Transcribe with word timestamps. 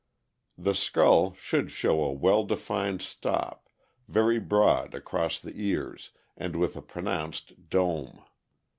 The 0.57 0.73
skull 0.73 1.33
should 1.35 1.69
show 1.69 2.01
a 2.01 2.11
well 2.11 2.43
defined 2.43 3.03
stop, 3.03 3.69
very 4.07 4.39
broad 4.39 4.95
across 4.95 5.39
the 5.39 5.53
ears, 5.55 6.09
and 6.35 6.55
with 6.55 6.75
a 6.75 6.81
pronounced 6.81 7.69
dome. 7.69 8.23